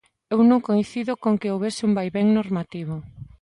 Eu 0.33 0.39
non 0.49 0.65
coincido 0.67 1.13
con 1.23 1.33
que 1.39 1.51
houbese 1.53 1.81
un 1.87 1.93
vaivén 1.99 2.27
normativo. 2.39 2.95